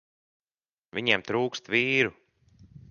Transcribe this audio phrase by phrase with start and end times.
[0.99, 2.19] Viņiem trūkst vīru.